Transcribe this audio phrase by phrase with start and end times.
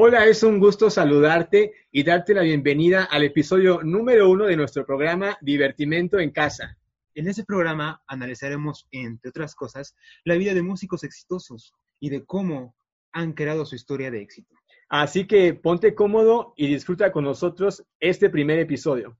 [0.00, 4.86] Hola, es un gusto saludarte y darte la bienvenida al episodio número uno de nuestro
[4.86, 6.78] programa Divertimento en Casa.
[7.16, 12.76] En ese programa analizaremos, entre otras cosas, la vida de músicos exitosos y de cómo
[13.10, 14.54] han creado su historia de éxito.
[14.88, 19.18] Así que ponte cómodo y disfruta con nosotros este primer episodio.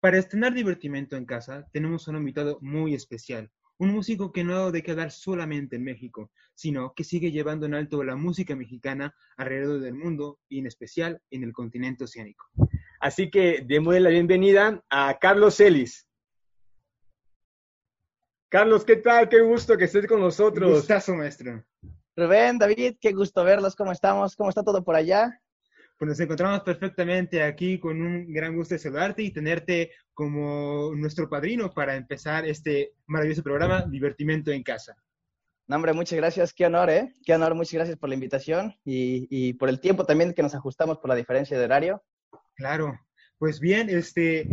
[0.00, 4.70] Para estrenar Divertimento en Casa, tenemos un invitado muy especial, un músico que no ha
[4.72, 9.80] de quedar solamente en México, sino que sigue llevando en alto la música mexicana alrededor
[9.80, 12.46] del mundo y en especial en el continente oceánico.
[13.00, 16.08] Así que démosle la bienvenida a Carlos Ellis.
[18.50, 19.28] Carlos, ¿qué tal?
[19.28, 20.70] Qué gusto que estés con nosotros.
[20.70, 21.64] Gustazo, maestro.
[22.16, 23.76] Rubén, David, qué gusto verlos.
[23.76, 24.34] ¿Cómo estamos?
[24.34, 25.40] ¿Cómo está todo por allá?
[25.98, 31.28] Pues nos encontramos perfectamente aquí con un gran gusto de saludarte y tenerte como nuestro
[31.28, 34.96] padrino para empezar este maravilloso programa Divertimento en Casa.
[35.66, 36.54] No, hombre, muchas gracias.
[36.54, 37.12] Qué honor, ¿eh?
[37.26, 37.54] Qué honor.
[37.54, 41.10] Muchas gracias por la invitación y, y por el tiempo también que nos ajustamos por
[41.10, 42.02] la diferencia de horario.
[42.54, 42.98] Claro.
[43.38, 44.48] Pues bien, este,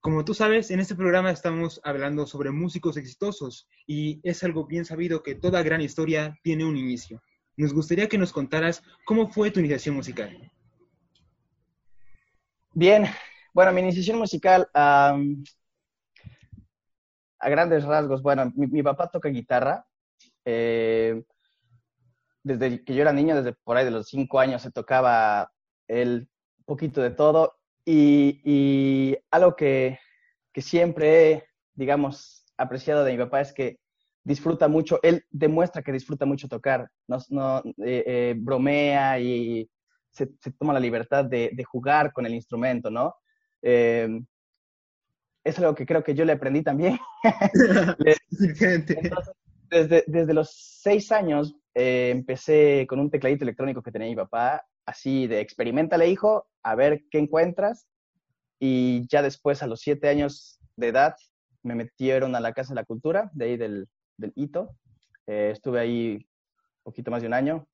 [0.00, 4.84] como tú sabes, en este programa estamos hablando sobre músicos exitosos y es algo bien
[4.84, 7.22] sabido que toda gran historia tiene un inicio.
[7.56, 10.50] Nos gustaría que nos contaras cómo fue tu iniciación musical.
[12.72, 13.06] Bien,
[13.52, 15.16] bueno, mi iniciación musical, a
[17.48, 19.86] grandes rasgos, bueno, mi, papá toca guitarra.
[20.44, 21.22] Eh,
[22.42, 25.50] desde que yo era niño, desde por ahí de los cinco años, se tocaba
[25.88, 26.28] el
[26.64, 27.58] poquito de todo.
[27.84, 29.98] Y, y algo que,
[30.52, 33.79] que siempre he, digamos, apreciado de mi papá es que
[34.24, 39.68] disfruta mucho, él demuestra que disfruta mucho tocar, no, no eh, eh, bromea y
[40.10, 43.14] se, se, toma la libertad de, de, jugar con el instrumento, ¿no?
[43.62, 44.20] Eh,
[45.44, 46.98] es algo que creo que yo le aprendí también.
[48.60, 49.34] Entonces,
[49.70, 54.66] desde, desde, los seis años eh, empecé con un tecladito electrónico que tenía mi papá,
[54.84, 57.86] así de experimentale, hijo, a ver qué encuentras.
[58.58, 61.16] Y ya después, a los siete años de edad,
[61.62, 63.88] me metieron a la Casa de la Cultura, de ahí del,
[64.20, 64.76] del hito.
[65.26, 67.66] Eh, estuve ahí un poquito más de un año,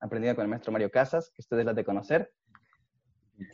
[0.00, 2.32] aprendiendo con el maestro Mario Casas, que ustedes la de conocer.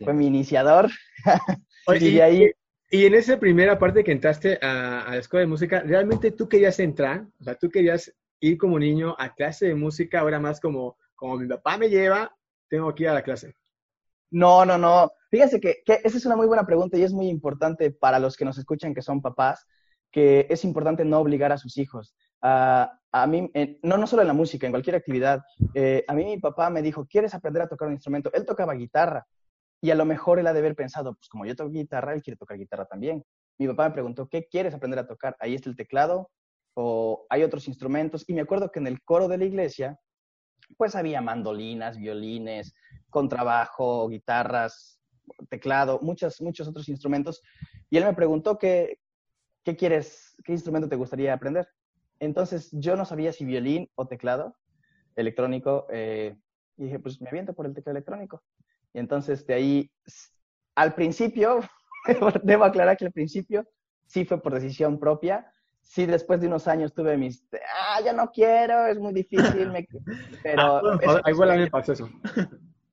[0.02, 0.90] Fue mi iniciador.
[1.86, 2.50] Oye, y, ahí...
[2.90, 6.48] y, en esa primera parte que entraste a, a, la escuela de música, ¿realmente tú
[6.48, 7.26] querías entrar?
[7.38, 11.36] O sea, ¿tú querías ir como niño a clase de música, ahora más como, como
[11.36, 12.34] mi papá me lleva,
[12.68, 13.54] tengo que ir a la clase?
[14.30, 15.12] No, no, no.
[15.30, 18.36] Fíjense que, que esa es una muy buena pregunta y es muy importante para los
[18.36, 19.66] que nos escuchan que son papás,
[20.14, 22.14] que es importante no obligar a sus hijos.
[22.40, 23.50] Uh, a mí,
[23.82, 25.42] no, no solo en la música, en cualquier actividad.
[25.74, 28.32] Eh, a mí mi papá me dijo, ¿quieres aprender a tocar un instrumento?
[28.32, 29.26] Él tocaba guitarra
[29.82, 32.22] y a lo mejor él ha de haber pensado, pues como yo toco guitarra, él
[32.22, 33.24] quiere tocar guitarra también.
[33.58, 35.36] Mi papá me preguntó, ¿qué quieres aprender a tocar?
[35.40, 36.30] Ahí está el teclado
[36.74, 38.24] o hay otros instrumentos.
[38.28, 39.98] Y me acuerdo que en el coro de la iglesia,
[40.76, 42.72] pues había mandolinas, violines,
[43.10, 45.00] contrabajo, guitarras,
[45.48, 47.42] teclado, muchos, muchos otros instrumentos.
[47.90, 49.00] Y él me preguntó qué,
[49.64, 51.68] ¿qué quieres, qué instrumento te gustaría aprender?
[52.20, 54.56] Entonces yo no sabía si violín o teclado
[55.16, 55.86] electrónico.
[55.90, 56.36] Eh,
[56.76, 58.42] y dije, pues me aviento por el teclado electrónico.
[58.92, 59.90] Y entonces de ahí,
[60.74, 61.60] al principio,
[62.42, 63.66] debo aclarar que al principio
[64.06, 65.50] sí fue por decisión propia.
[65.82, 67.46] Sí, después de unos años tuve mis,
[67.78, 69.86] ah, ya no quiero, es muy difícil, me...
[70.42, 70.62] pero...
[70.62, 72.08] Ah, bueno, igual a mí me pasó eso.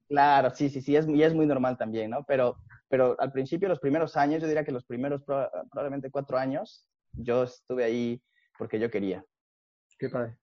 [0.10, 2.26] Claro, sí, sí, sí, es, y es muy normal también, ¿no?
[2.26, 2.58] Pero,
[2.92, 7.44] pero al principio, los primeros años, yo diría que los primeros probablemente cuatro años, yo
[7.44, 8.22] estuve ahí
[8.58, 9.24] porque yo quería.
[9.98, 10.38] Qué padre.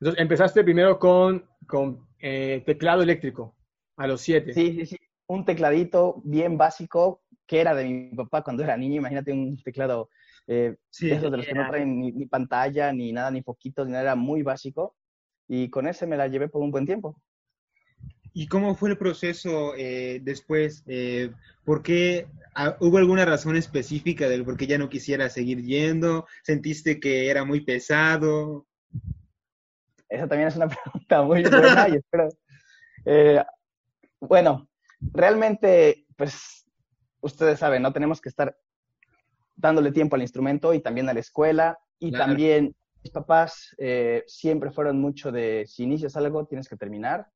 [0.00, 3.56] Entonces, empezaste primero con, con eh, teclado eléctrico,
[3.96, 4.54] a los siete.
[4.54, 4.96] Sí, sí, sí.
[5.26, 8.98] Un tecladito bien básico que era de mi papá cuando era niño.
[8.98, 10.08] Imagínate un teclado
[10.46, 13.92] eh, sí, de los que no traen ni, ni, pantalla, ni nada, ni foquitos, ni
[13.92, 14.94] nada, era muy básico.
[15.48, 17.20] Y con ese me la llevé por un buen tiempo.
[18.32, 20.84] ¿Y cómo fue el proceso eh, después?
[20.86, 21.32] Eh,
[21.64, 26.26] ¿Por qué ah, hubo alguna razón específica del por qué ya no quisiera seguir yendo?
[26.42, 28.66] ¿Sentiste que era muy pesado?
[30.08, 32.28] Esa también es una pregunta muy buena y espero.
[33.04, 33.42] Eh,
[34.20, 34.68] bueno,
[35.00, 36.66] realmente, pues,
[37.20, 37.92] ustedes saben, ¿no?
[37.92, 38.56] Tenemos que estar
[39.56, 42.26] dándole tiempo al instrumento y también a la escuela y claro.
[42.26, 47.28] también mis papás eh, siempre fueron mucho de si inicias algo tienes que terminar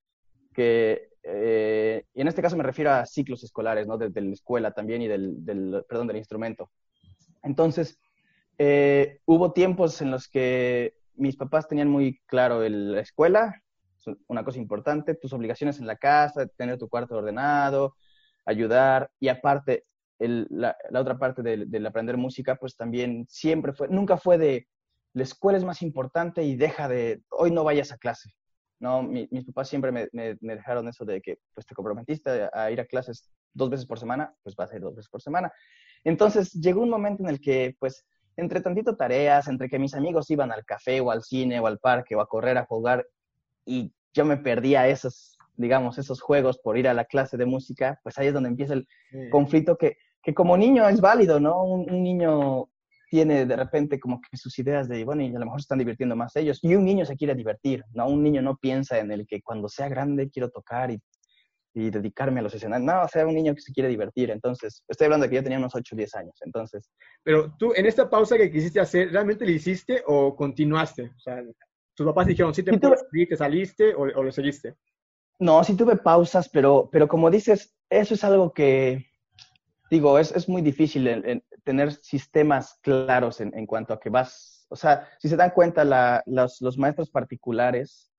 [0.53, 3.99] que, eh, y en este caso me refiero a ciclos escolares, ¿no?
[3.99, 6.71] Desde la escuela también y del, del perdón, del instrumento.
[7.43, 7.99] Entonces,
[8.59, 13.63] eh, hubo tiempos en los que mis papás tenían muy claro el, la escuela,
[14.27, 17.97] una cosa importante, tus obligaciones en la casa, tener tu cuarto ordenado,
[18.45, 19.85] ayudar, y aparte,
[20.19, 24.39] el, la, la, otra parte del, del aprender música, pues también siempre fue, nunca fue
[24.39, 24.67] de,
[25.15, 28.33] la escuela es más importante y deja de, hoy no vayas a clase
[28.83, 29.03] ¿no?
[29.03, 30.09] mis papás siempre me,
[30.41, 34.35] dejaron eso de que, pues, te comprometiste a, ir a clases dos veces por semana,
[34.43, 35.53] pues vas a ir dos veces por semana.
[36.03, 38.05] Entonces, llegó un momento en el que, pues,
[38.37, 41.79] entre tantito tareas, entre que mis amigos iban al café o al cine o al
[41.79, 43.07] parque o a correr a jugar
[43.65, 48.01] y yo me perdía esos, digamos, esos juegos por ir a la clase de música,
[48.03, 48.89] pues ahí es donde empieza el
[49.31, 51.63] conflicto que, que como niño es válido, ¿no?
[51.63, 52.69] Un, niño
[53.13, 55.79] tiene de repente como que sus ideas de, bueno, y a lo mejor se están
[55.79, 56.59] divirtiendo más ellos.
[56.63, 58.09] Y un niño se quiere divertir, ¿no?
[58.09, 60.99] Un niño no piensa en el que cuando sea grande quiero tocar y,
[61.75, 62.87] y dedicarme a los escenarios.
[62.87, 64.31] No, o sea, un niño que se quiere divertir.
[64.31, 66.35] Entonces, estoy hablando de que yo tenía unos 8 o 10 años.
[66.41, 66.91] Entonces.
[67.23, 71.13] Pero tú, en esta pausa que quisiste hacer, ¿realmente le hiciste o continuaste?
[71.15, 71.43] O sea,
[71.95, 74.75] tus papás dijeron, ¿sí te, te saliste o, o lo seguiste?
[75.39, 79.05] No, sí tuve pausas, pero, pero como dices, eso es algo que,
[79.91, 81.07] digo, es, es muy difícil
[81.65, 85.85] tener sistemas claros en, en, cuanto a que vas, o sea, si se dan cuenta,
[85.85, 88.11] la, los, los, maestros particulares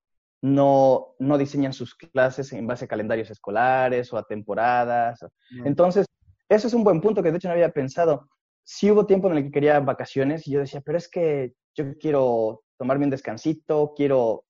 [0.42, 5.26] no, no diseñan sus clases en base a calendarios escolares o a temporadas.
[5.64, 6.06] Entonces,
[6.50, 8.30] eso es un buen punto que de hecho no había pensado.
[8.64, 11.98] Sí hubo tiempo en el que quería vacaciones y yo decía, pero es que yo
[11.98, 14.46] quiero tomarme un descansito, quiero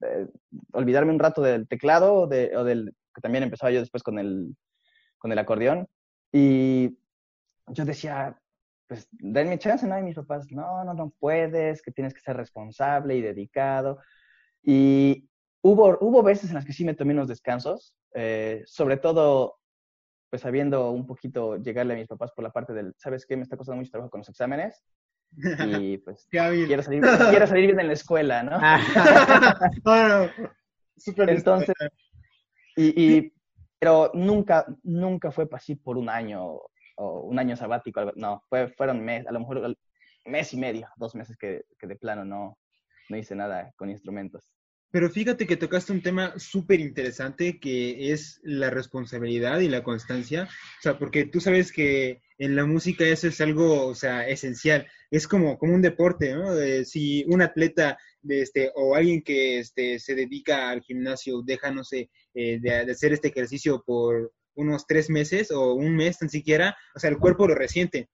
[0.00, 0.26] eh,
[0.72, 4.56] olvidarme un rato del teclado de, o del que también empezaba yo después con el,
[5.18, 5.88] con el acordeón.
[6.32, 6.98] Y
[7.68, 8.38] yo decía,
[8.86, 9.98] pues denme chance, ¿no?
[9.98, 13.98] Y mis papás, no, no, no puedes, que tienes que ser responsable y dedicado.
[14.62, 15.28] Y
[15.62, 19.58] hubo, hubo veces en las que sí me tomé unos descansos, eh, sobre todo,
[20.30, 23.36] pues sabiendo un poquito llegarle a mis papás por la parte del, ¿sabes qué?
[23.36, 24.82] Me está costando mucho trabajo con los exámenes.
[25.66, 28.58] Y pues quiero salir, quiero salir bien en la escuela, ¿no?
[29.84, 30.30] bueno,
[30.96, 31.74] súper Entonces,
[32.76, 33.32] y, y
[33.78, 36.60] pero nunca, nunca fue así por un año
[36.96, 39.76] o un año sabático, no, fue, fueron mes, a lo mejor
[40.24, 42.58] mes y medio, dos meses que, que de plano no,
[43.08, 44.50] no hice nada con instrumentos.
[44.90, 50.44] Pero fíjate que tocaste un tema súper interesante que es la responsabilidad y la constancia.
[50.44, 54.86] O sea, porque tú sabes que en la música eso es algo, o sea, esencial.
[55.10, 56.54] Es como, como un deporte, ¿no?
[56.84, 61.84] si un atleta de este, o alguien que este, se dedica al gimnasio deja, no
[61.84, 66.76] sé, eh, de, hacer este ejercicio por unos tres meses o un mes tan siquiera,
[66.94, 68.08] o sea, el cuerpo lo resiente.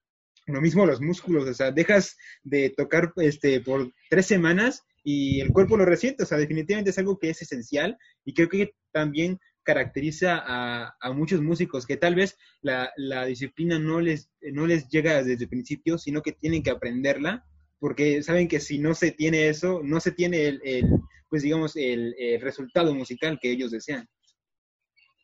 [0.45, 5.49] Lo mismo los músculos, o sea, dejas de tocar este, por tres semanas y el
[5.49, 9.39] cuerpo lo resiente, o sea, definitivamente es algo que es esencial y creo que también
[9.63, 12.91] caracteriza a, muchos músicos que tal vez la,
[13.25, 17.45] disciplina no les, no les llega desde el principio, sino que tienen que aprenderla,
[17.79, 20.61] porque saben que si no se tiene eso, no se tiene el,
[21.29, 24.07] pues digamos, el, resultado musical que ellos desean.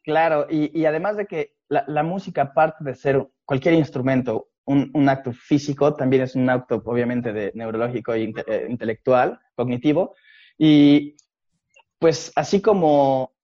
[0.10, 5.94] Claro, y, además de que la, música, aparte de ser cualquier instrumento, un, acto físico,
[5.94, 8.34] también es un acto obviamente de neurológico e
[8.68, 10.16] intelectual, cognitivo.
[10.58, 11.16] Y
[12.00, 13.36] pues así como,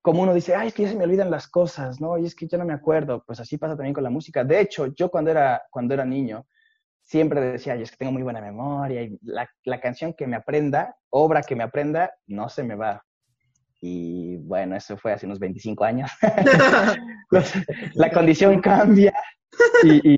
[0.00, 2.18] como uno dice, ay, es que ya se me olvidan las cosas, ¿no?
[2.18, 4.42] Y es que ya no me acuerdo, pues así pasa también con la música.
[4.42, 6.48] De hecho, yo cuando era, cuando era niño,
[7.00, 10.96] siempre decía, ay, es que tengo muy buena memoria y la canción que me aprenda,
[11.10, 13.04] obra que me aprenda, no se me va.
[13.84, 16.10] Y bueno, eso fue hace unos 25 años.
[17.94, 19.12] la condición cambia
[19.84, 20.16] y,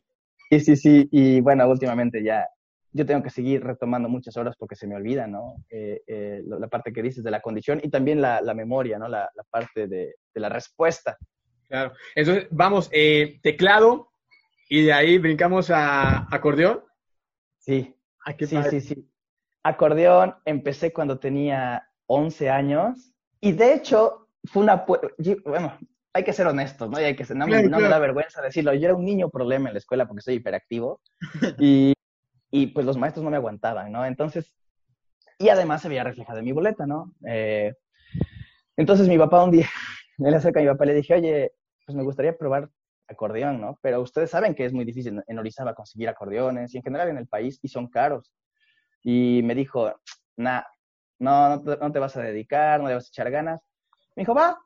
[0.50, 1.08] Sí, sí, sí.
[1.10, 2.46] Y bueno, últimamente ya
[2.92, 5.56] yo tengo que seguir retomando muchas horas porque se me olvida, ¿no?
[5.68, 9.08] Eh, eh, la parte que dices de la condición y también la, memoria, ¿no?
[9.08, 11.16] La, parte de, la respuesta.
[11.66, 11.92] Claro.
[12.14, 14.10] Entonces, vamos, eh, teclado
[14.68, 16.84] y de ahí brincamos a acordeón.
[17.58, 17.96] Sí.
[18.24, 19.10] Ah, sí, sí, sí.
[19.62, 23.13] Acordeón empecé cuando tenía 11 años
[23.44, 24.86] y de hecho fue una...
[25.44, 25.78] Bueno,
[26.14, 26.98] hay que ser honestos, ¿no?
[26.98, 28.72] Y hay que ser, no, me, da vergüenza decirlo.
[28.72, 31.02] Yo era un niño problema en la escuela porque soy hiperactivo
[31.58, 31.92] y,
[32.50, 34.06] y pues los maestros no me aguantaban, ¿no?
[34.06, 34.54] Entonces,
[35.38, 37.12] y además se veía reflejado en mi boleta, ¿no?
[37.28, 37.74] Eh,
[38.78, 39.68] entonces mi papá un día,
[40.18, 41.52] me le acerca a mi papá y le dije, oye,
[41.84, 42.70] pues me gustaría probar
[43.08, 43.78] acordeón, ¿no?
[43.82, 47.18] Pero ustedes saben que es muy difícil en Orizaba conseguir acordeones y en general en
[47.18, 48.32] el país y son caros.
[49.02, 49.92] Y me dijo,
[50.38, 50.62] nah,
[51.18, 53.62] no, no no te vas a dedicar, no le vas a echar ganas.
[54.16, 54.58] Me dijo, va,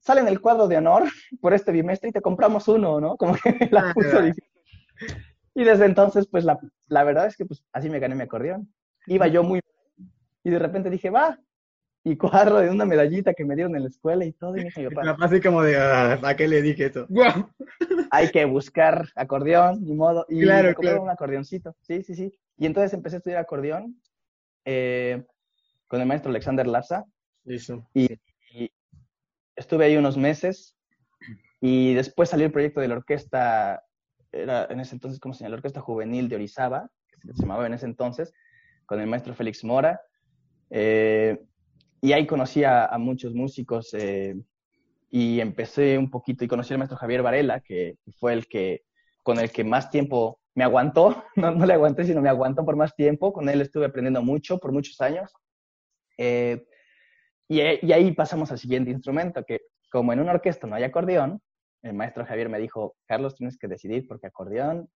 [0.00, 1.04] sale en el cuadro de honor
[1.40, 3.16] por este bimestre y te compramos uno, ¿no?
[3.16, 4.50] Como que la ah, puso difícil.
[5.54, 8.72] Y desde entonces, pues la, la, verdad es que pues así me gané mi acordeón.
[9.06, 9.60] Iba yo muy
[10.44, 11.38] y de repente dije, va,
[12.04, 14.56] y cuadro de una medallita que me dieron en la escuela y todo.
[14.56, 17.06] Y me dije, la pasé como de, ah, ¿a qué le dije esto?
[18.10, 20.26] Hay que buscar acordeón, ni modo.
[20.28, 21.02] Y claro, claro.
[21.02, 22.32] un acordeoncito, sí, sí, sí.
[22.58, 24.00] Y entonces empecé a estudiar acordeón
[24.64, 25.24] eh,
[25.92, 27.04] con el maestro Alexander Laza.
[27.44, 27.86] Listo.
[27.92, 28.08] Y,
[29.54, 30.74] estuve ahí unos meses
[31.60, 33.84] y después salió el proyecto de la orquesta,
[34.32, 35.50] era en ese entonces, ¿cómo se llama?
[35.50, 36.88] La Orquesta Juvenil de Orizaba,
[37.20, 38.32] que se llamaba en ese entonces,
[38.86, 40.00] con el maestro Félix Mora.
[40.70, 41.38] Eh,
[42.00, 44.34] y ahí conocí a, muchos músicos eh,
[45.10, 48.84] y empecé un poquito y conocí al maestro Javier Varela, que fue el que
[49.22, 52.76] con el que más tiempo me aguantó, no, no le aguanté, sino me aguantó por
[52.76, 55.30] más tiempo, con él estuve aprendiendo mucho por muchos años.
[56.18, 56.64] Eh,
[57.48, 61.40] y, y, ahí pasamos al siguiente instrumento, que como en una orquesta no hay acordeón,
[61.82, 64.88] el maestro Javier me dijo, Carlos, tienes que decidir porque acordeón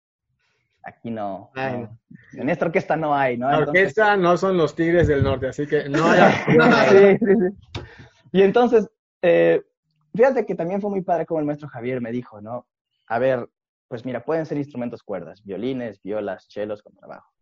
[0.85, 3.51] aquí no, En esta orquesta no hay, ¿no?
[3.51, 6.21] La orquesta no son los Tigres del Norte, así que no hay.
[7.19, 7.81] sí, sí, sí.
[8.33, 8.89] Y entonces,
[9.23, 9.63] eh,
[10.15, 12.67] fíjate que también fue muy padre como el maestro Javier me dijo, ¿no?
[13.07, 13.49] A ver,
[13.89, 17.34] pues mira, pueden ser instrumentos cuerdas, violines, violas, chelos con trabajo.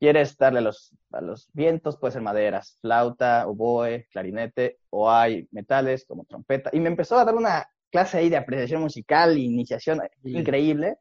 [0.00, 5.46] Quieres darle a los, a los vientos, puede ser maderas, flauta, oboe, clarinete, o hay
[5.52, 6.70] metales como trompeta.
[6.72, 10.96] Y me empezó a dar una clase ahí de apreciación musical, iniciación increíble.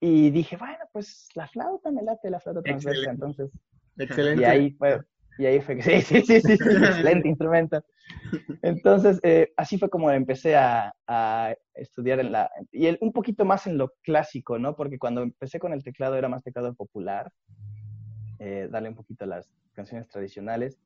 [0.00, 3.50] Y dije, bueno, pues la flauta me late, la flauta transversa, entonces.
[3.98, 4.42] Excelente.
[4.42, 5.00] Y ahí fue,
[5.38, 7.84] y ahí fue que, sí, sí, sí, sí, excelente instrumento.
[8.62, 13.66] Entonces, eh, así fue como empecé a, a, estudiar en la, y un poquito más
[13.66, 14.76] en lo clásico, ¿no?
[14.76, 17.30] Porque cuando empecé con el teclado era más teclado popular,
[18.38, 20.78] eh, darle un poquito a las canciones tradicionales,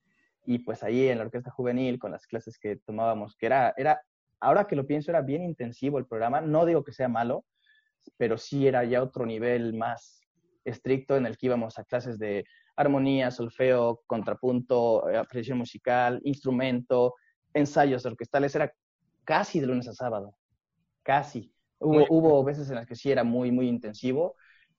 [0.44, 4.00] y pues ahí en la orquesta juvenil, con las clases que tomábamos, que era, era,
[4.40, 7.44] ahora que lo pienso, era bien intensivo el programa, no digo que sea malo,
[8.16, 10.22] pero sí era ya otro nivel más
[10.64, 12.44] estricto en el que íbamos a clases de
[12.76, 17.14] armonía, solfeo, contrapunto, eh, apreciación musical, instrumento,
[17.52, 18.72] ensayos orquestales, era
[19.24, 20.34] casi de lunes a sábado,
[21.02, 21.52] casi.
[21.80, 24.34] Hubo, hubo veces en las que sí era muy, muy intensivo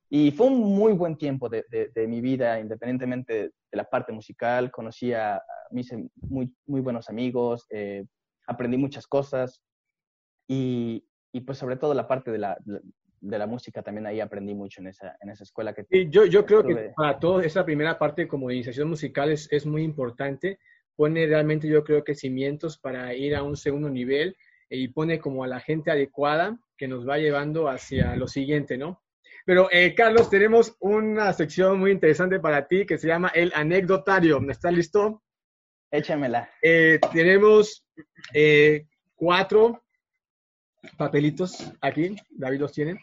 [0.10, 4.72] y fue un muy buen tiempo de, de, mi vida, independientemente de, la parte musical.
[4.72, 8.06] Conocí a, mis muy, muy buenos amigos, eh,
[8.48, 9.62] aprendí muchas cosas
[10.48, 12.58] y, y, pues sobre todo la parte de la,
[13.22, 15.86] de la música también ahí aprendí mucho en esa, en esa escuela que...
[15.92, 19.68] Y yo, yo creo que para toda esa primera parte como iniciación musical es, es,
[19.68, 20.58] muy importante,
[20.96, 24.36] pone realmente yo creo que cimientos para ir a un segundo nivel
[24.72, 29.02] y pone como a la gente adecuada que nos va llevando hacia lo siguiente, ¿no?
[29.46, 34.40] Pero eh, Carlos, tenemos una sección muy interesante para ti que se llama el anecdotario.
[34.50, 35.24] ¿Estás listo?
[35.92, 36.50] Échamela.
[36.62, 37.86] Eh, tenemos
[38.34, 39.84] eh, cuatro
[40.98, 43.00] papelitos aquí, David los tiene,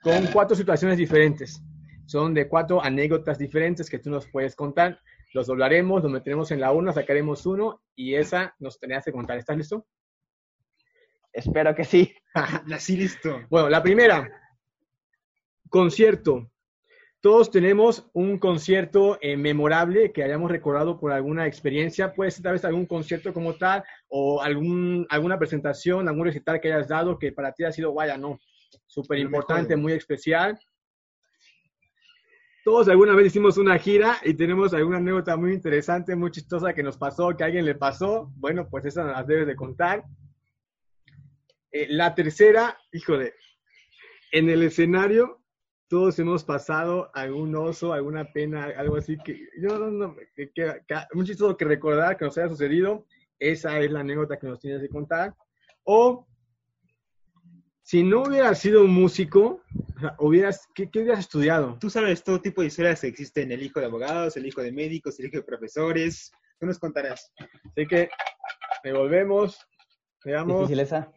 [0.00, 1.62] con cuatro situaciones diferentes.
[2.06, 5.00] Son de cuatro anécdotas diferentes que tú nos puedes contar.
[5.34, 9.36] Los doblaremos, los meteremos en la urna, sacaremos uno y esa nos tenías que contar.
[9.38, 9.86] ¿Estás listo?
[11.32, 12.14] Espero que sí.
[12.72, 13.42] Así listo.
[13.50, 14.30] Bueno, la primera,
[15.68, 16.50] concierto.
[17.20, 22.12] Todos tenemos un concierto eh, memorable que hayamos recordado por alguna experiencia.
[22.12, 26.72] Puede ser tal vez algún concierto como tal o algún, alguna presentación, algún recital que
[26.72, 28.38] hayas dado que para ti ha sido, vaya, no,
[28.86, 30.58] súper importante, muy especial.
[32.64, 36.82] Todos alguna vez hicimos una gira y tenemos alguna anécdota muy interesante, muy chistosa que
[36.82, 38.32] nos pasó, que a alguien le pasó.
[38.36, 40.04] Bueno, pues esa las debes de contar.
[41.72, 43.34] Eh, la tercera, híjole,
[44.32, 45.42] en el escenario
[45.88, 50.74] todos hemos pasado algún oso, alguna pena, algo así que yo no, no que, que,
[51.12, 53.06] muy chistoso que recordar que nos haya sucedido.
[53.38, 55.34] Esa es la anécdota que nos tienes que contar.
[55.84, 56.26] O
[57.82, 59.62] si no hubieras sido un músico,
[60.18, 61.78] hubieras, ¿qué, ¿qué, hubieras estudiado?
[61.78, 64.72] Tú sabes todo tipo de historias que existen, el hijo de abogados, el hijo de
[64.72, 66.32] médicos, el hijo de profesores.
[66.58, 67.32] Tú nos contarás.
[67.38, 68.08] Así que
[68.82, 69.64] devolvemos,
[70.24, 70.62] veamos.
[70.62, 71.12] Difícil esa.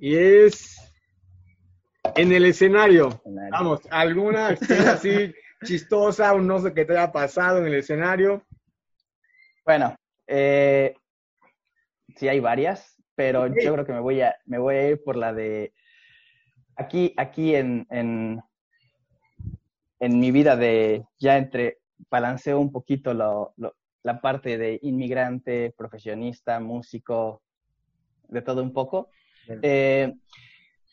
[0.00, 0.89] Y es
[2.14, 5.32] en el escenario, vamos, ¿alguna así
[5.64, 8.44] chistosa, un oso que te haya pasado en el escenario?
[9.64, 9.94] Bueno,
[10.26, 10.94] eh,
[12.16, 15.16] sí hay varias, pero yo creo que me voy a, me voy a ir por
[15.16, 15.72] la de
[16.76, 18.40] aquí, aquí en, en,
[19.98, 21.78] en mi vida de ya entre
[22.08, 23.54] balanceo un poquito lo,
[24.02, 27.42] la parte de inmigrante, profesionista, músico,
[28.28, 29.10] de todo un poco.
[29.62, 30.14] Eh,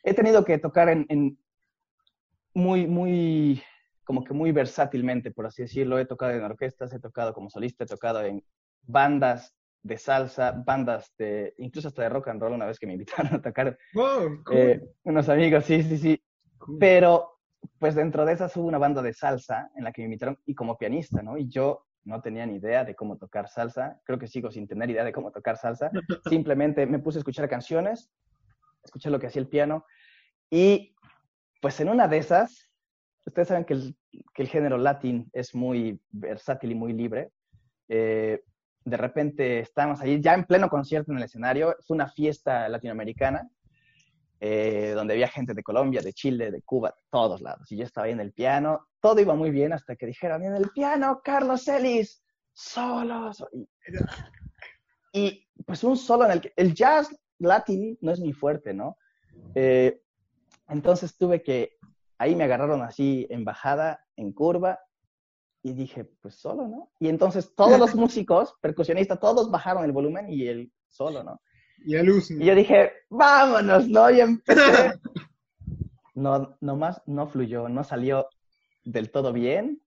[0.07, 1.37] he tenido que tocar en,
[2.53, 3.61] muy, muy,
[4.05, 5.99] como que muy versátilmente, por así decirlo.
[5.99, 8.41] He tocado en orquestas, he tocado como solista, he tocado en
[8.83, 12.93] bandas de salsa, bandas de, incluso hasta de rock and roll, una vez que me
[12.97, 13.77] invitaron a tocar
[14.51, 16.23] eh, unos amigos, sí, sí, sí.
[16.79, 17.39] Pero,
[17.77, 20.55] pues dentro de esas hubo una banda de salsa en la que me invitaron y
[20.55, 21.37] como pianista, ¿no?
[21.37, 24.89] Y yo no tenía ni idea de cómo tocar salsa, creo que sigo sin tener
[24.89, 25.91] idea de cómo tocar salsa,
[26.29, 28.09] simplemente me puse a escuchar canciones,
[28.85, 29.85] escuché lo que hacía el piano
[30.49, 30.95] y
[31.61, 32.69] pues en una de esas,
[33.25, 33.95] ustedes saben que el,
[34.33, 37.31] que el género latín es muy versátil y muy libre.
[37.89, 38.41] Eh,
[38.83, 43.49] de repente estábamos ahí ya en pleno concierto en el escenario, fue una fiesta latinoamericana,
[44.39, 47.69] eh, donde había gente de Colombia, de Chile, de Cuba, todos lados.
[47.71, 50.55] Y yo estaba ahí en el piano, todo iba muy bien hasta que dijeron, en
[50.55, 52.23] el piano, Carlos Ellis,
[52.53, 53.31] solo,
[55.11, 58.97] Y, pues un solo en el que el jazz latín no es muy fuerte, ¿no?
[59.53, 60.01] Eh,
[60.67, 61.77] entonces tuve que,
[62.17, 64.79] ahí me agarraron así en bajada, en curva,
[65.63, 66.91] y dije, pues solo, ¿no?
[66.99, 71.41] Y entonces todos los músicos, percusionistas, todos bajaron el volumen y el solo, ¿no?
[71.85, 72.31] Y a luz.
[72.31, 74.09] Y yo dije, vámonos, ¿no?
[74.09, 74.99] Y empecé.
[76.15, 78.27] No, nomás no fluyó, no salió
[78.83, 79.83] del todo bien.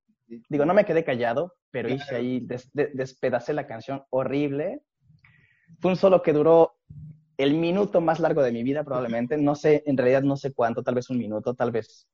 [0.48, 4.80] Digo, no me quedé callado, pero hice ahí, despedacé la canción horrible.
[5.80, 6.69] Fue un solo que duró
[7.42, 9.36] el minuto más largo de mi vida, probablemente.
[9.36, 12.06] No sé, en realidad no sé cuánto, tal vez un minuto, tal vez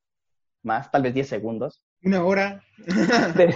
[0.62, 1.82] más, tal vez 10 segundos.
[2.02, 2.62] Una hora.
[2.76, 2.92] sí,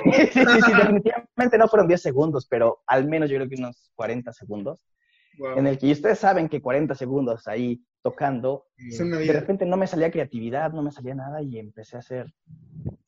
[0.03, 4.33] sí, sí, definitivamente no fueron 10 segundos, pero al menos yo creo que unos 40
[4.33, 4.87] segundos.
[5.57, 10.11] En el que ustedes saben que 40 segundos ahí tocando, de repente no me salía
[10.11, 12.33] creatividad, no me salía nada y empecé a hacer,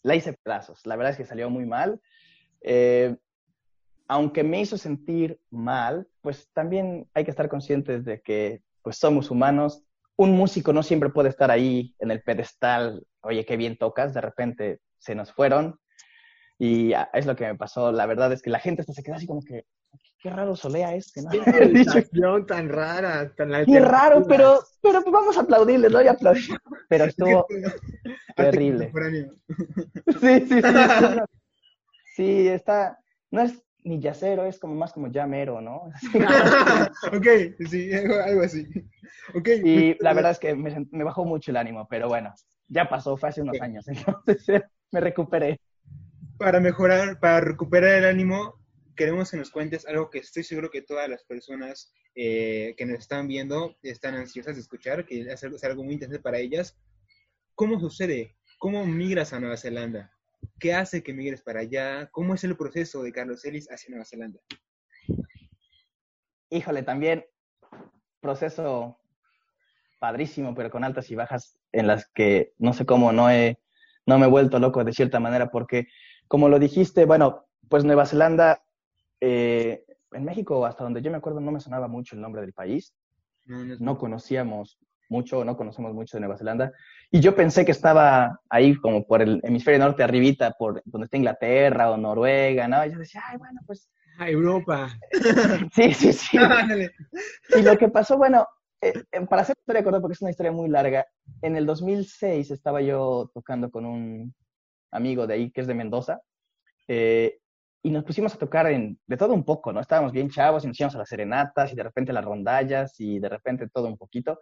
[0.02, 0.86] la hice pedazos.
[0.86, 2.00] La verdad es que salió muy mal.
[2.62, 3.16] Eh,
[4.12, 9.30] aunque me hizo sentir mal, pues también hay que estar conscientes de que pues somos
[9.30, 9.84] humanos.
[10.16, 14.20] Un músico no siempre puede estar ahí en el pedestal, oye, qué bien tocas, de
[14.20, 15.80] repente se nos fueron.
[16.58, 17.90] Y es lo que me pasó.
[17.90, 19.64] La verdad es que la gente hasta se queda así como que,
[20.18, 21.30] qué raro solea este, ¿no?
[21.30, 21.40] Qué
[22.46, 26.02] tan rara, tan Qué raro, pero, pero pues vamos a aplaudirle, ¿no?
[26.02, 26.54] Y aplaudir.
[26.90, 27.46] Pero estuvo
[28.36, 28.92] terrible.
[30.20, 30.62] Sí, sí, sí.
[32.14, 32.98] Sí, está,
[33.30, 35.90] no es ni yacero, es como más como llamero, ¿no?
[37.12, 37.26] ok,
[37.68, 38.66] sí, algo así.
[39.34, 39.60] Okay.
[39.64, 42.32] Y la verdad es que me, me, bajó mucho el ánimo, pero bueno,
[42.68, 45.58] ya pasó, fue hace unos años, entonces me recuperé.
[46.38, 48.54] Para mejorar, para recuperar el ánimo,
[48.96, 52.98] queremos que nos cuentes algo que estoy seguro que todas las personas eh, que nos
[52.98, 56.76] están viendo están ansiosas de escuchar, que es algo, es algo muy interesante para ellas.
[57.54, 58.36] ¿Cómo sucede?
[58.58, 60.11] ¿Cómo migras a Nueva Zelanda?
[60.58, 62.08] ¿Qué hace que migres para allá?
[62.10, 64.40] ¿Cómo es el proceso de Carlos Ellis hacia Nueva Zelanda?
[66.50, 67.24] Híjole, también
[68.20, 68.98] proceso
[69.98, 73.58] padrísimo, pero con altas y bajas en las que no sé cómo no he,
[74.06, 75.88] no me he vuelto loco de cierta manera, porque
[76.28, 78.64] como lo dijiste, bueno, pues Nueva Zelanda,
[79.20, 82.52] eh, en México, hasta donde yo me acuerdo, no me sonaba mucho el nombre del
[82.52, 82.94] país.
[83.46, 86.72] No, conocíamos mucho, no conocemos mucho de Nueva Zelanda.
[87.10, 91.16] Y yo pensé que estaba ahí como por el hemisferio norte, arribita, por donde está
[91.16, 92.84] Inglaterra o Noruega, ¿no?
[92.86, 93.90] Y yo decía, ay, bueno, pues...
[94.18, 94.88] A Europa.
[95.72, 96.38] sí, sí, sí.
[97.58, 98.46] y lo que pasó, bueno,
[98.80, 101.06] eh, eh, para hacer historia corta, porque es una historia muy larga,
[101.40, 104.34] en el 2006 estaba yo tocando con un
[104.90, 106.20] amigo de ahí, que es de Mendoza,
[106.88, 107.38] eh,
[107.82, 109.80] y nos pusimos a tocar en, de todo un poco, ¿no?
[109.80, 113.18] Estábamos bien chavos y nos íbamos a las serenatas y de repente las rondallas y
[113.18, 114.40] de repente todo un poquito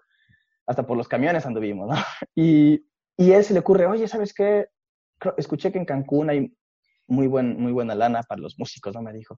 [0.71, 1.97] hasta por los camiones anduvimos, ¿no?
[2.37, 4.69] Y, y él se le ocurre, oye, ¿sabes qué?
[5.37, 6.55] Escuché que en Cancún hay
[7.09, 9.03] muy, buen, muy buena lana para los músicos, ¿no?
[9.03, 9.37] Me dijo.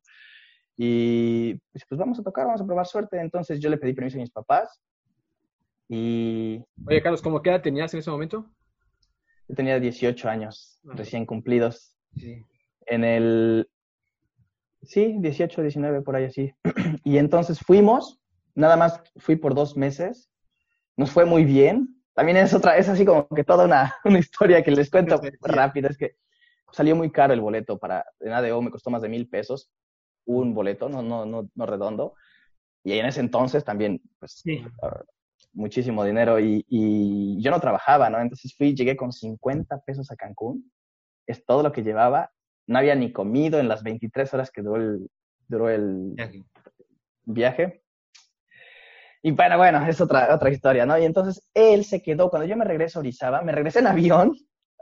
[0.77, 3.19] Y pues, pues vamos a tocar, vamos a probar suerte.
[3.19, 4.79] Entonces yo le pedí permiso a mis papás.
[5.89, 6.63] Y...
[6.87, 8.47] Oye, Carlos, ¿cómo qué edad tenías en ese momento?
[9.49, 11.97] Yo tenía 18 años, recién cumplidos.
[12.15, 12.45] Sí.
[12.85, 13.71] En el...
[14.83, 16.53] Sí, 18, 19, por ahí así.
[17.05, 18.21] y entonces fuimos,
[18.55, 20.29] nada más fui por dos meses
[20.97, 22.03] nos fue muy bien.
[22.15, 25.89] También es otra, es así como que toda una, una historia que les cuento rápida.
[25.89, 26.17] Es que
[26.73, 29.71] salió muy caro el boleto para en ADO, me costó más de mil pesos
[30.25, 32.15] un boleto, no, no, no, no redondo.
[32.85, 34.43] Y en ese entonces también, pues,
[34.83, 35.03] ah,
[35.53, 36.41] muchísimo dinero.
[36.41, 38.21] Y, y, yo no trabajaba, ¿no?
[38.21, 40.71] Entonces fui, llegué con 50 pesos a Cancún.
[41.27, 42.31] Es todo lo que llevaba.
[42.67, 45.11] No había ni comido en las 23 horas que duró el,
[45.49, 46.15] duró el
[47.25, 47.82] viaje.
[49.23, 50.99] Y bueno, bueno, es otra, otra historia, ¿no?
[50.99, 54.37] Y entonces él se quedó, cuando yo me regreso a Orizaba, me regresé en avión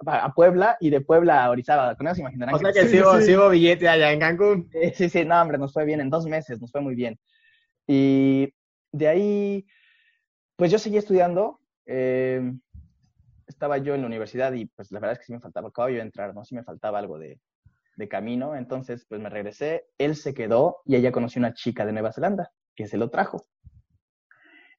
[0.07, 2.55] a Puebla y de Puebla a Orizaba, con eso se imaginarán.
[2.55, 4.71] O sea que, sí, sí, billete allá en Cancún.
[4.95, 7.19] Sí, sí, no, hombre, nos fue bien, en dos meses nos fue muy bien.
[7.87, 8.55] Y
[8.93, 9.67] de ahí,
[10.57, 12.41] pues yo seguí estudiando, eh,
[13.47, 15.91] estaba yo en la universidad y pues la verdad es que sí me faltaba, acabo
[15.91, 16.45] yo de entrar, ¿no?
[16.45, 17.41] Sí me faltaba algo de,
[17.97, 21.93] de camino, entonces pues me regresé, él se quedó y ella conoció una chica de
[21.93, 23.45] Nueva Zelanda que se lo trajo.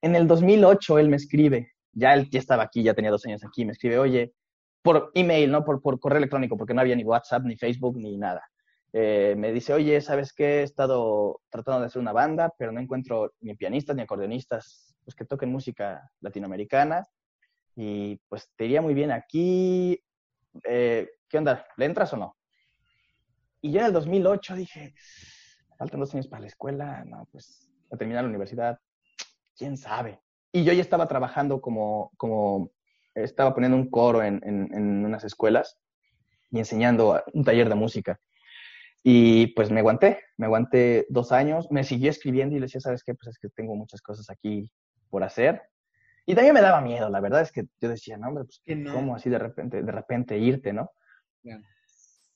[0.02, 3.44] En el 2008 él me escribe, ya él ya estaba aquí, ya tenía dos años
[3.44, 4.34] aquí, me escribe, oye,
[4.82, 5.64] por email, ¿no?
[5.64, 8.42] Por, por correo electrónico, porque no había ni WhatsApp, ni Facebook, ni nada.
[8.94, 10.60] Eh, me dice, oye, ¿sabes qué?
[10.60, 15.16] He estado tratando de hacer una banda, pero no encuentro ni pianistas ni acordeonistas pues,
[15.16, 17.06] que toquen música latinoamericana.
[17.76, 20.02] Y pues te iría muy bien aquí.
[20.68, 21.66] Eh, ¿Qué onda?
[21.78, 22.36] ¿Le entras o no?
[23.62, 24.94] Y yo en el 2008 dije,
[25.78, 28.80] faltan dos años para la escuela, no, pues a terminar la universidad,
[29.62, 30.20] quién sabe.
[30.52, 32.72] Y yo ya estaba trabajando como, como
[33.14, 35.78] estaba poniendo un coro en, en, unas escuelas
[36.50, 38.20] y enseñando un taller de música.
[39.04, 43.04] Y pues me aguanté, me aguanté dos años, me siguió escribiendo y le decía, ¿sabes
[43.04, 43.14] qué?
[43.14, 44.72] Pues es que tengo muchas cosas aquí
[45.12, 45.62] por hacer.
[46.26, 49.16] Y también me daba miedo, la verdad es que yo decía, no, hombre, pues, ¿cómo
[49.16, 50.92] así de repente, de repente irte, no?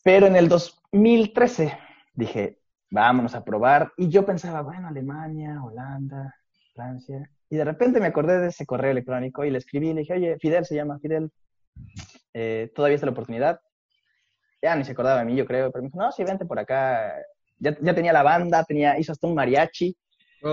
[0.03, 1.75] Pero en el 2013
[2.13, 2.59] dije,
[2.91, 3.93] vámonos a probar.
[3.97, 6.35] Y yo pensaba, bueno, Alemania, Holanda,
[6.75, 7.29] Francia.
[7.49, 10.13] Y de repente me acordé de ese correo electrónico y le escribí y le dije,
[10.13, 11.31] oye, Fidel se llama Fidel,
[12.33, 13.59] eh, todavía está la oportunidad.
[14.61, 16.59] Ya ni se acordaba de mí, yo creo, pero me dijo, no, sí, vente por
[16.59, 17.13] acá.
[17.57, 19.95] Ya, ya tenía la banda, tenía, hizo hasta un mariachi,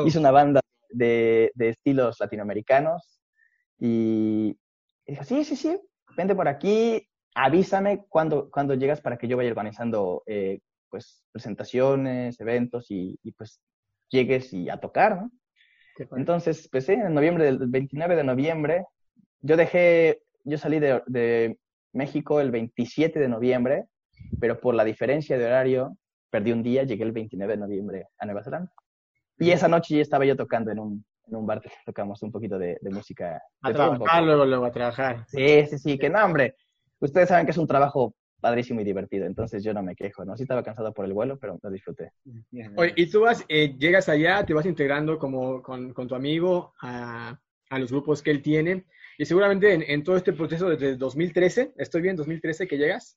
[0.06, 3.20] hizo una banda de, de estilos latinoamericanos.
[3.78, 4.56] Y,
[5.06, 5.80] dijo, sí, sí, sí,
[6.16, 12.38] vente por aquí, avísame cuando, cuando llegas para que yo vaya organizando eh, pues presentaciones,
[12.38, 13.60] eventos y, y, pues
[14.10, 15.30] llegues y a tocar, ¿no?
[16.16, 18.86] Entonces, pues sí, en noviembre, del 29 de noviembre,
[19.40, 21.58] yo dejé, yo salí de, de,
[21.94, 23.84] México el 27 de noviembre,
[24.40, 25.98] pero por la diferencia de horario,
[26.30, 28.72] perdí un día, llegué el 29 de noviembre a Nueva Zelanda.
[29.38, 32.32] Y esa noche ya estaba yo tocando en un, en un bar que tocamos un
[32.32, 33.42] poquito de, de música.
[33.60, 35.26] A trabajar, luego, luego a trabajar.
[35.28, 36.54] Sí, sí, sí, que no, hombre.
[37.00, 40.36] Ustedes saben que es un trabajo padrísimo y divertido, entonces yo no me quejo, ¿no?
[40.36, 42.10] Sí estaba cansado por el vuelo, pero lo disfruté.
[42.76, 46.74] Oye, y tú vas, eh, llegas allá, te vas integrando como con, con tu amigo
[46.82, 47.38] a,
[47.70, 48.84] a, los grupos que él tiene,
[49.16, 52.16] y seguramente en, en, todo este proceso desde 2013, ¿estoy bien?
[52.16, 53.16] 2013 que llegas,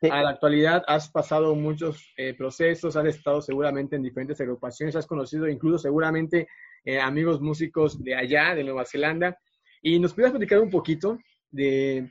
[0.00, 0.08] sí.
[0.10, 5.06] a la actualidad has pasado muchos eh, procesos, has estado seguramente en diferentes agrupaciones, has
[5.06, 6.48] conocido incluso seguramente
[6.84, 9.38] eh, amigos músicos de allá, de Nueva Zelanda,
[9.80, 11.16] y nos puedes platicar un poquito
[11.48, 12.10] de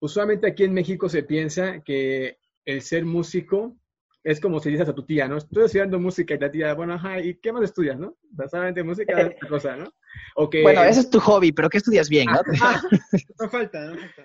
[0.00, 3.76] usualmente aquí en México se piensa que el ser músico
[4.22, 5.38] es como si dices a tu tía, ¿no?
[5.38, 8.16] Estoy estudiando música y la tía, bueno, ajá, ¿y qué más estudias, no?
[8.50, 9.94] Solamente música es otra cosa, ¿no?
[10.36, 10.62] O que...
[10.62, 12.40] Bueno, ese es tu hobby, pero ¿qué estudias bien, no?
[13.40, 14.22] no falta, no falta.